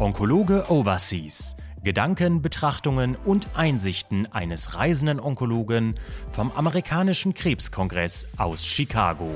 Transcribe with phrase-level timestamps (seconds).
[0.00, 1.56] Onkologe Overseas.
[1.82, 5.96] Gedanken, Betrachtungen und Einsichten eines reisenden Onkologen
[6.30, 9.34] vom amerikanischen Krebskongress aus Chicago.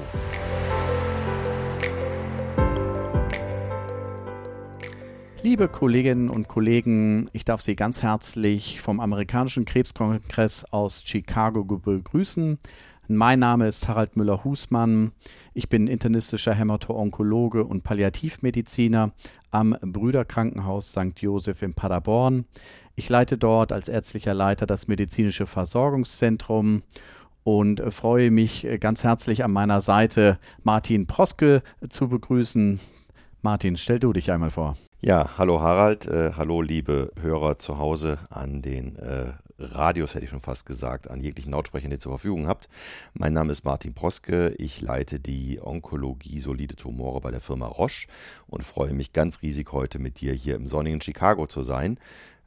[5.42, 12.60] Liebe Kolleginnen und Kollegen, ich darf Sie ganz herzlich vom amerikanischen Krebskongress aus Chicago begrüßen.
[13.08, 15.10] Mein Name ist Harald Müller-Husmann.
[15.54, 19.10] Ich bin internistischer Hämato-Onkologe und Palliativmediziner
[19.52, 21.18] am Brüderkrankenhaus St.
[21.20, 22.46] Joseph in Paderborn.
[22.96, 26.82] Ich leite dort als ärztlicher Leiter das medizinische Versorgungszentrum
[27.44, 32.80] und freue mich ganz herzlich an meiner Seite Martin Proske zu begrüßen.
[33.42, 34.76] Martin, stell du dich einmal vor.
[35.00, 39.32] Ja, hallo Harald, äh, hallo liebe Hörer zu Hause an den äh,
[39.70, 42.68] Radios, hätte ich schon fast gesagt, an jeglichen Lautsprechern, die ihr zur Verfügung habt.
[43.14, 48.08] Mein Name ist Martin Proske, ich leite die Onkologie solide Tumore bei der Firma Roche
[48.46, 51.98] und freue mich ganz riesig heute mit dir hier im sonnigen Chicago zu sein.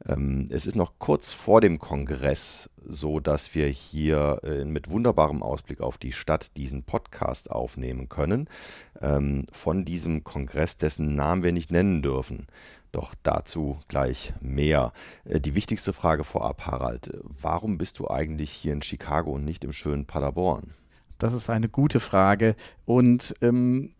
[0.06, 5.42] Ähm, es ist noch kurz vor dem Kongress, so dass wir hier äh, mit wunderbarem
[5.42, 8.48] Ausblick auf die Stadt diesen Podcast aufnehmen können.
[9.00, 12.46] Ähm, von diesem Kongress, dessen Namen wir nicht nennen dürfen.
[12.96, 14.94] Doch dazu gleich mehr.
[15.26, 17.10] Äh, die wichtigste Frage vorab, Harald.
[17.24, 20.72] Warum bist du eigentlich hier in Chicago und nicht im schönen Paderborn?
[21.18, 22.56] Das ist eine gute Frage.
[22.86, 23.92] Und ähm,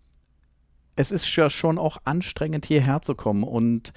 [0.96, 3.44] es ist ja schon auch anstrengend, hierher zu kommen.
[3.44, 3.92] Und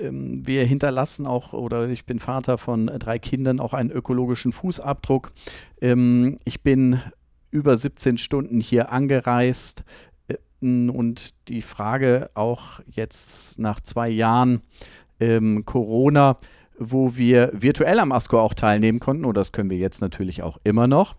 [0.00, 5.30] ähm, wir hinterlassen auch, oder ich bin Vater von drei Kindern, auch einen ökologischen Fußabdruck.
[5.80, 7.00] Ähm, ich bin
[7.52, 9.84] über 17 Stunden hier angereist
[10.66, 14.62] äh, und die Frage auch jetzt nach zwei Jahren
[15.20, 16.38] ähm, Corona,
[16.78, 20.58] wo wir virtuell am ASCO auch teilnehmen konnten, und das können wir jetzt natürlich auch
[20.64, 21.16] immer noch,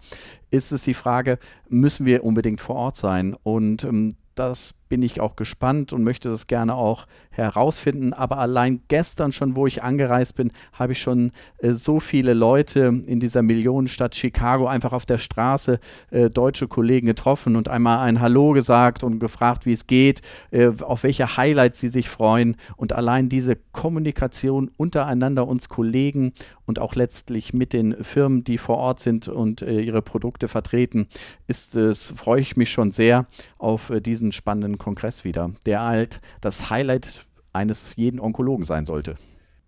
[0.51, 3.35] ist es die Frage, müssen wir unbedingt vor Ort sein?
[3.43, 8.13] Und ähm, das bin ich auch gespannt und möchte das gerne auch herausfinden.
[8.13, 13.03] Aber allein gestern schon, wo ich angereist bin, habe ich schon äh, so viele Leute
[13.05, 15.79] in dieser Millionenstadt Chicago einfach auf der Straße,
[16.11, 20.71] äh, deutsche Kollegen getroffen und einmal ein Hallo gesagt und gefragt, wie es geht, äh,
[20.81, 22.57] auf welche Highlights sie sich freuen.
[22.75, 26.33] Und allein diese Kommunikation untereinander, uns Kollegen
[26.65, 31.07] und auch letztlich mit den Firmen, die vor Ort sind und äh, ihre Produkte vertreten,
[31.47, 33.25] ist es, freue ich mich schon sehr
[33.57, 39.15] auf äh, diesen spannenden Kongress wieder, der halt das Highlight eines jeden Onkologen sein sollte.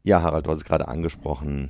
[0.03, 1.69] Ja, Harald, du hast es gerade angesprochen,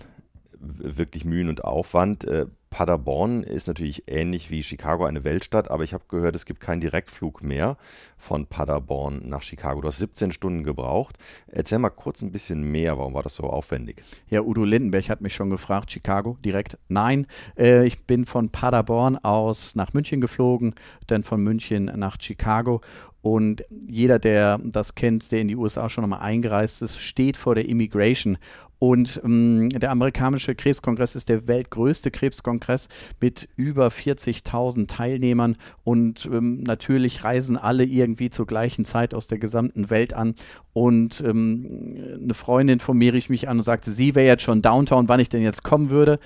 [0.60, 2.26] wirklich Mühen und Aufwand.
[2.26, 6.60] Äh, Paderborn ist natürlich ähnlich wie Chicago eine Weltstadt, aber ich habe gehört, es gibt
[6.60, 7.78] keinen Direktflug mehr
[8.18, 9.82] von Paderborn nach Chicago.
[9.82, 11.18] Du hast 17 Stunden gebraucht.
[11.48, 14.04] Erzähl mal kurz ein bisschen mehr, warum war das so aufwendig?
[14.30, 16.78] Ja, Udo Lindenberg hat mich schon gefragt, Chicago direkt.
[16.90, 17.26] Nein,
[17.58, 20.76] äh, ich bin von Paderborn aus nach München geflogen,
[21.08, 22.82] dann von München nach Chicago
[23.22, 27.56] und jeder, der das kennt, der in die USA schon einmal eingereist ist, steht vor
[27.56, 28.38] der Immigration
[28.80, 32.88] und ähm, der amerikanische Krebskongress ist der weltgrößte Krebskongress
[33.20, 35.58] mit über 40.000 Teilnehmern.
[35.84, 40.34] Und ähm, natürlich reisen alle irgendwie zur gleichen Zeit aus der gesamten Welt an.
[40.72, 44.62] Und ähm, eine Freundin von mir rief mich an und sagte, sie wäre jetzt schon
[44.62, 46.18] downtown, wann ich denn jetzt kommen würde.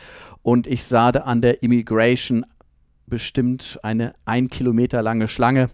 [0.44, 2.46] Und ich sah da an der Immigration
[3.08, 5.70] bestimmt eine ein Kilometer lange Schlange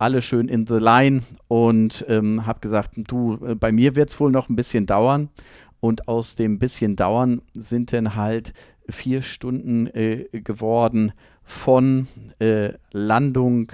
[0.00, 4.18] alle schön in the line und ähm, habe gesagt, du, äh, bei mir wird es
[4.18, 5.28] wohl noch ein bisschen dauern.
[5.78, 8.52] Und aus dem bisschen Dauern sind dann halt
[8.88, 11.12] vier Stunden äh, geworden
[11.42, 12.06] von
[12.38, 13.72] äh, Landung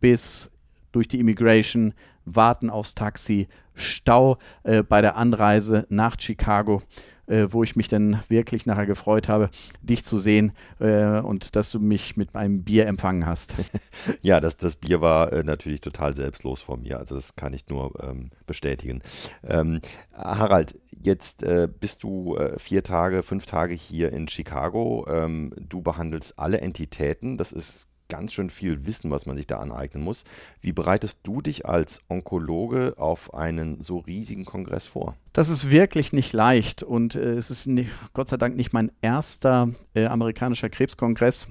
[0.00, 0.50] bis
[0.92, 1.94] durch die Immigration,
[2.24, 6.82] Warten aufs Taxi, Stau äh, bei der Anreise nach Chicago
[7.30, 11.70] äh, wo ich mich dann wirklich nachher gefreut habe, dich zu sehen äh, und dass
[11.70, 13.54] du mich mit einem Bier empfangen hast.
[14.20, 16.98] ja, das, das Bier war äh, natürlich total selbstlos von mir.
[16.98, 19.02] Also das kann ich nur ähm, bestätigen.
[19.46, 19.80] Ähm,
[20.12, 25.06] Harald, jetzt äh, bist du äh, vier Tage, fünf Tage hier in Chicago.
[25.08, 27.38] Ähm, du behandelst alle Entitäten.
[27.38, 30.24] Das ist ganz schön viel Wissen, was man sich da aneignen muss.
[30.60, 35.16] Wie bereitest du dich als Onkologe auf einen so riesigen Kongress vor?
[35.32, 38.92] Das ist wirklich nicht leicht und äh, es ist nicht, Gott sei Dank nicht mein
[39.00, 41.48] erster äh, amerikanischer Krebskongress,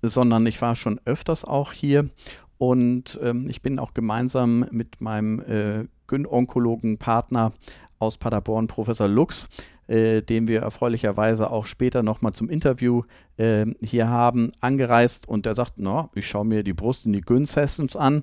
[0.00, 2.08] sondern ich war schon öfters auch hier
[2.56, 7.52] und ähm, ich bin auch gemeinsam mit meinem äh, Gyn-Onkologen-Partner
[7.98, 9.48] aus Paderborn, Professor Lux,
[9.88, 13.02] äh, den wir erfreulicherweise auch später nochmal zum Interview
[13.36, 15.28] äh, hier haben, angereist.
[15.28, 18.22] Und der sagt, na, ich schaue mir die Brust in die Gyn-Sessions an.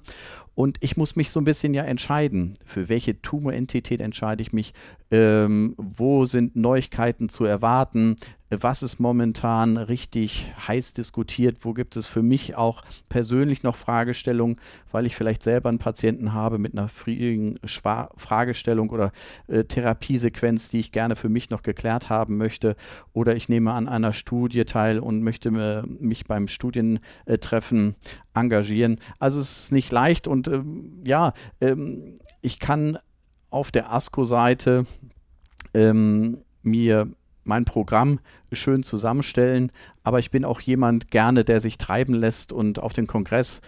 [0.56, 4.74] Und ich muss mich so ein bisschen ja entscheiden, für welche Tumorentität entscheide ich mich,
[5.10, 8.18] ähm, wo sind Neuigkeiten zu erwarten,
[8.62, 14.57] was ist momentan richtig heiß diskutiert, wo gibt es für mich auch persönlich noch Fragestellungen,
[14.92, 19.12] weil ich vielleicht selber einen Patienten habe mit einer friedigen Fragestellung oder
[19.48, 22.75] äh, Therapiesequenz, die ich gerne für mich noch geklärt haben möchte
[23.13, 27.95] oder ich nehme an einer Studie teil und möchte äh, mich beim Studientreffen
[28.33, 29.00] engagieren.
[29.19, 33.00] Also es ist nicht leicht und ähm, ja, ähm, ich kann
[33.50, 34.85] auf der ASCO-Seite
[35.73, 37.07] ähm, mir
[37.45, 38.19] mein Programm
[38.51, 39.71] schön zusammenstellen,
[40.03, 43.61] aber ich bin auch jemand gerne, der sich treiben lässt und auf den Kongress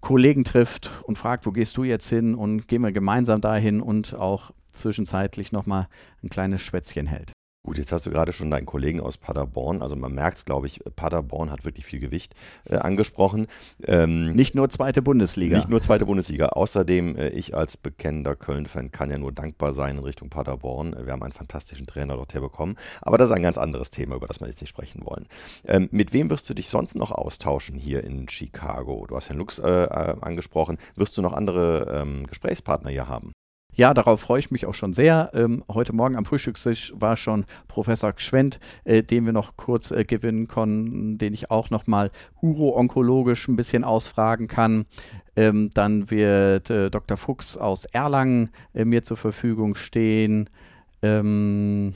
[0.00, 4.14] Kollegen trifft und fragt, wo gehst du jetzt hin und gehen wir gemeinsam dahin und
[4.14, 5.88] auch zwischenzeitlich nochmal
[6.22, 7.32] ein kleines Schwätzchen hält.
[7.68, 10.66] Gut, jetzt hast du gerade schon deinen Kollegen aus Paderborn, also man merkt es, glaube
[10.66, 12.34] ich, Paderborn hat wirklich viel Gewicht
[12.64, 13.46] äh, angesprochen.
[13.84, 15.56] Ähm, nicht nur zweite Bundesliga.
[15.56, 16.46] Nicht nur zweite Bundesliga.
[16.46, 20.96] Außerdem, äh, ich als bekennender Köln-Fan kann ja nur dankbar sein in Richtung Paderborn.
[21.04, 22.78] Wir haben einen fantastischen Trainer dort herbekommen.
[23.02, 25.26] Aber das ist ein ganz anderes Thema, über das wir jetzt nicht sprechen wollen.
[25.66, 29.04] Ähm, mit wem wirst du dich sonst noch austauschen hier in Chicago?
[29.06, 30.78] Du hast Herrn Lux äh, äh angesprochen.
[30.94, 33.32] Wirst du noch andere ähm, Gesprächspartner hier haben?
[33.78, 35.30] Ja, darauf freue ich mich auch schon sehr.
[35.34, 40.02] Ähm, heute Morgen am Frühstückstisch war schon Professor Gschwendt, äh, den wir noch kurz äh,
[40.02, 42.10] gewinnen konnten, den ich auch nochmal
[42.42, 44.86] uro-onkologisch ein bisschen ausfragen kann.
[45.36, 47.16] Ähm, dann wird äh, Dr.
[47.16, 50.50] Fuchs aus Erlangen äh, mir zur Verfügung stehen.
[51.00, 51.94] Ähm,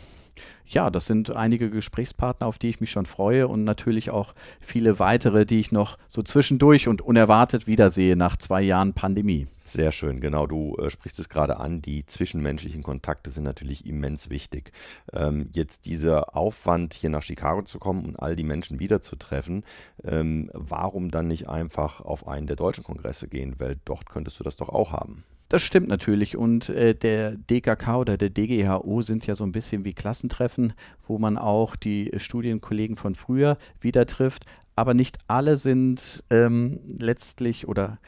[0.67, 4.99] ja, das sind einige Gesprächspartner, auf die ich mich schon freue und natürlich auch viele
[4.99, 9.49] weitere, die ich noch so zwischendurch und unerwartet wiedersehe nach zwei Jahren Pandemie.
[9.65, 10.47] Sehr schön, genau.
[10.47, 11.81] Du äh, sprichst es gerade an.
[11.81, 14.73] Die zwischenmenschlichen Kontakte sind natürlich immens wichtig.
[15.13, 19.65] Ähm, jetzt dieser Aufwand, hier nach Chicago zu kommen und all die Menschen wiederzutreffen,
[20.05, 23.55] ähm, warum dann nicht einfach auf einen der deutschen Kongresse gehen?
[23.59, 25.25] Weil dort könntest du das doch auch haben.
[25.53, 26.35] Das stimmt natürlich.
[26.39, 30.73] Und äh, der DKK oder der DGHO sind ja so ein bisschen wie Klassentreffen,
[31.07, 34.47] wo man auch die Studienkollegen von früher wieder trifft.
[34.77, 37.99] Aber nicht alle sind ähm, letztlich oder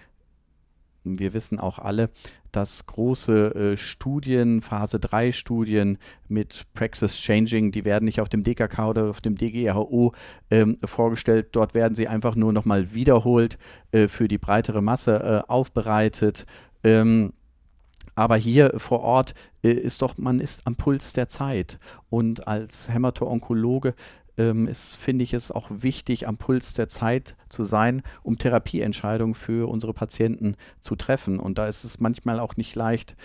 [1.05, 2.08] wir wissen auch alle,
[2.50, 5.99] dass große äh, Studien, Phase 3 Studien
[6.29, 10.14] mit Praxis Changing, die werden nicht auf dem DKK oder auf dem DGHO
[10.50, 11.49] ähm, vorgestellt.
[11.52, 13.58] Dort werden sie einfach nur nochmal wiederholt
[13.93, 16.46] äh, für die breitere Masse äh, aufbereitet.
[16.85, 17.33] Ähm,
[18.15, 21.79] aber hier vor Ort äh, ist doch, man ist am Puls der Zeit.
[22.11, 23.95] Und als Hämato-Onkologe
[24.37, 29.69] ähm, finde ich es auch wichtig, am Puls der Zeit zu sein, um Therapieentscheidungen für
[29.69, 31.41] unsere Patienten zu treffen.
[31.41, 33.17] Und da ist es manchmal auch nicht leicht,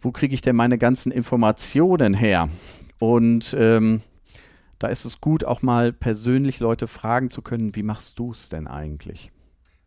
[0.00, 2.48] wo kriege ich denn meine ganzen Informationen her?
[2.98, 4.02] Und ähm,
[4.78, 8.48] da ist es gut, auch mal persönlich Leute fragen zu können, wie machst du es
[8.48, 9.30] denn eigentlich?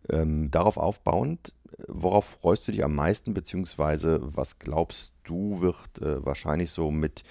[0.07, 1.54] Ähm, darauf aufbauend,
[1.88, 7.24] worauf freust du dich am meisten, beziehungsweise was glaubst du wird äh, wahrscheinlich so mit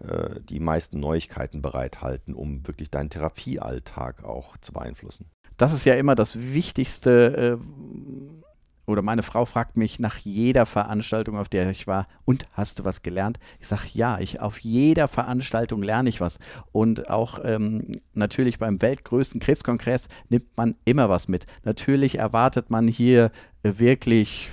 [0.00, 5.26] äh, die meisten Neuigkeiten bereithalten, um wirklich deinen Therapiealltag auch zu beeinflussen.
[5.56, 7.58] Das ist ja immer das Wichtigste.
[7.58, 8.45] Äh,
[8.86, 12.84] oder meine Frau fragt mich nach jeder Veranstaltung, auf der ich war, und hast du
[12.84, 13.38] was gelernt?
[13.60, 16.38] Ich sage ja, ich auf jeder Veranstaltung lerne ich was.
[16.72, 21.46] Und auch ähm, natürlich beim weltgrößten Krebskongress nimmt man immer was mit.
[21.64, 24.50] Natürlich erwartet man hier äh, wirklich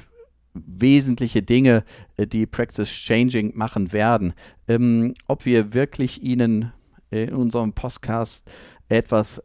[0.54, 1.84] wesentliche Dinge,
[2.18, 4.34] äh, die Practice Changing machen werden.
[4.68, 6.72] Ähm, ob wir wirklich Ihnen
[7.12, 8.50] in unserem Podcast
[8.90, 9.42] etwas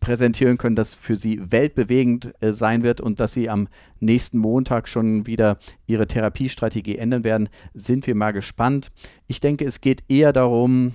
[0.00, 3.68] präsentieren können, das für Sie weltbewegend äh, sein wird und dass Sie am
[4.00, 8.90] nächsten Montag schon wieder Ihre Therapiestrategie ändern werden, sind wir mal gespannt.
[9.26, 10.94] Ich denke, es geht eher darum,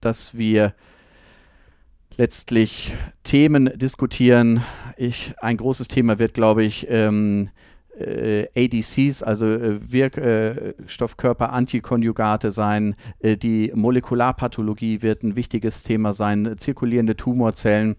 [0.00, 0.74] dass wir
[2.16, 4.62] letztlich Themen diskutieren.
[4.96, 7.67] Ich, ein großes Thema wird, glaube ich, ähm, äh,
[8.56, 12.94] ADCs, also äh, Wirkstoffkörper-Antikonjugate sein.
[13.18, 16.56] Äh, die Molekularpathologie wird ein wichtiges Thema sein.
[16.58, 17.96] Zirkulierende Tumorzellen.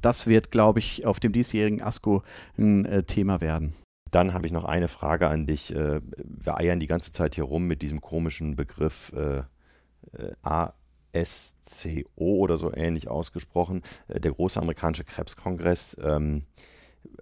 [0.00, 2.22] Das wird, glaube ich, auf dem diesjährigen ASCO
[2.58, 3.74] ein äh, Thema werden.
[4.10, 5.74] Dann habe ich noch eine Frage an dich.
[5.74, 9.42] Äh, wir eiern die ganze Zeit hier rum mit diesem komischen Begriff äh,
[11.12, 13.82] ASCO oder so ähnlich ausgesprochen.
[14.08, 15.96] der große amerikanische Krebskongress.
[16.02, 16.44] Ähm,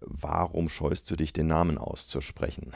[0.01, 2.73] warum scheust du dich, den Namen auszusprechen?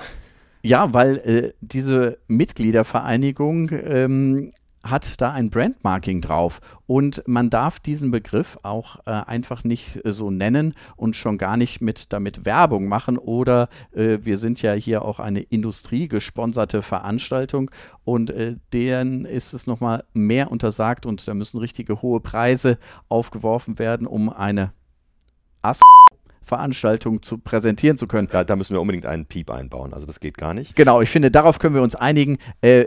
[0.62, 4.52] Ja, weil äh, diese Mitgliedervereinigung ähm,
[4.84, 10.12] hat da ein Brandmarking drauf und man darf diesen Begriff auch äh, einfach nicht äh,
[10.12, 14.74] so nennen und schon gar nicht mit damit Werbung machen oder äh, wir sind ja
[14.74, 17.70] hier auch eine industriegesponserte Veranstaltung
[18.04, 23.78] und äh, denen ist es nochmal mehr untersagt und da müssen richtige hohe Preise aufgeworfen
[23.78, 24.72] werden, um eine
[25.62, 25.80] Ass
[26.44, 28.28] Veranstaltung zu präsentieren zu können.
[28.30, 29.92] Da, da, müssen wir unbedingt einen Piep einbauen.
[29.92, 30.76] Also das geht gar nicht.
[30.76, 32.38] Genau, ich finde, darauf können wir uns einigen.
[32.60, 32.86] Äh,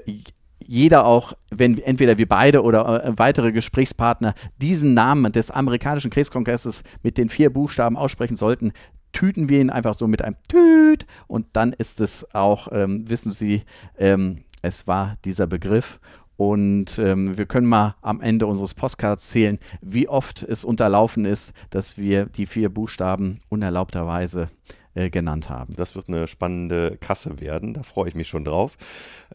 [0.66, 6.84] jeder auch, wenn entweder wir beide oder äh, weitere Gesprächspartner diesen Namen des amerikanischen Krebskongresses
[7.04, 8.74] mit den vier Buchstaben aussprechen sollten,
[9.14, 13.32] tüten wir ihn einfach so mit einem Tüt und dann ist es auch, ähm, wissen
[13.32, 13.64] Sie,
[13.98, 16.00] ähm, es war dieser Begriff
[16.38, 21.54] und ähm, wir können mal am Ende unseres Postcards zählen, wie oft es unterlaufen ist,
[21.72, 24.48] dass wir die vier Buchstaben unerlaubterweise
[24.94, 25.76] äh, genannt haben.
[25.76, 28.78] Das wird eine spannende Kasse werden, da freue ich mich schon drauf.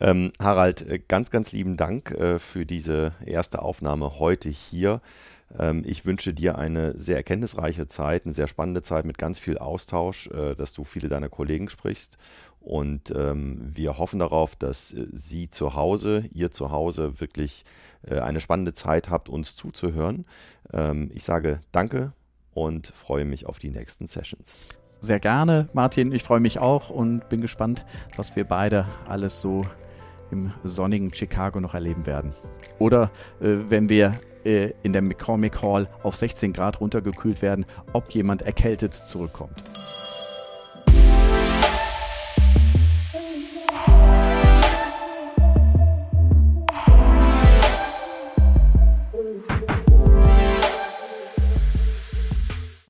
[0.01, 5.01] Ähm, Harald, äh, ganz, ganz lieben Dank äh, für diese erste Aufnahme heute hier.
[5.59, 9.59] Ähm, ich wünsche dir eine sehr erkenntnisreiche Zeit, eine sehr spannende Zeit mit ganz viel
[9.59, 12.19] Austausch, äh, dass du viele deiner Kollegen sprichst.
[12.61, 17.65] Und ähm, wir hoffen darauf, dass äh, Sie zu Hause, ihr zu Hause wirklich
[18.07, 20.27] äh, eine spannende Zeit habt, uns zuzuhören.
[20.73, 22.13] Ähm, ich sage danke
[22.55, 24.57] und freue mich auf die nächsten Sessions
[25.03, 26.13] sehr gerne, Martin.
[26.13, 27.85] Ich freue mich auch und bin gespannt,
[28.17, 29.63] was wir beide alles so
[30.31, 32.33] im sonnigen Chicago noch erleben werden.
[32.79, 34.13] Oder äh, wenn wir
[34.45, 39.65] äh, in der McCormick Hall auf 16 Grad runtergekühlt werden, ob jemand erkältet zurückkommt.